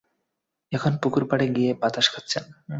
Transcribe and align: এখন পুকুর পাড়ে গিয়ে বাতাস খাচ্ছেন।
এখন 0.71 0.91
পুকুর 1.01 1.23
পাড়ে 1.29 1.47
গিয়ে 1.47 1.71
বাতাস 1.73 2.07
খাচ্ছেন। 2.13 2.43